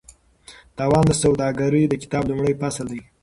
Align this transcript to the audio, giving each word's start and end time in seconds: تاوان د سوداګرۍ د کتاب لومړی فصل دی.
تاوان 0.77 1.05
د 1.07 1.11
سوداګرۍ 1.23 1.83
د 1.87 1.93
کتاب 2.03 2.23
لومړی 2.27 2.53
فصل 2.61 2.85
دی. 2.93 3.01